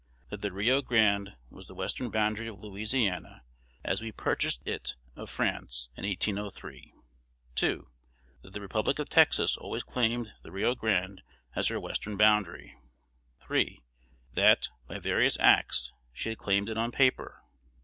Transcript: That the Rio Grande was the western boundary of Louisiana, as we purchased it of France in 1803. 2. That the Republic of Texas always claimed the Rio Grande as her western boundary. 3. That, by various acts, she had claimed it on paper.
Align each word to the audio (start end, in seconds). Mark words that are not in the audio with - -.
That 0.31 0.41
the 0.41 0.51
Rio 0.51 0.81
Grande 0.81 1.35
was 1.51 1.67
the 1.67 1.75
western 1.75 2.09
boundary 2.09 2.47
of 2.47 2.59
Louisiana, 2.59 3.43
as 3.83 4.01
we 4.01 4.11
purchased 4.11 4.67
it 4.67 4.95
of 5.15 5.29
France 5.29 5.89
in 5.95 6.07
1803. 6.07 6.91
2. 7.53 7.85
That 8.41 8.53
the 8.53 8.61
Republic 8.61 8.97
of 8.97 9.09
Texas 9.09 9.55
always 9.57 9.83
claimed 9.83 10.33
the 10.41 10.51
Rio 10.51 10.73
Grande 10.73 11.21
as 11.55 11.67
her 11.67 11.79
western 11.79 12.17
boundary. 12.17 12.73
3. 13.41 13.83
That, 14.33 14.69
by 14.87 14.97
various 14.97 15.37
acts, 15.39 15.91
she 16.11 16.29
had 16.29 16.39
claimed 16.39 16.67
it 16.67 16.77
on 16.77 16.91
paper. 16.91 17.39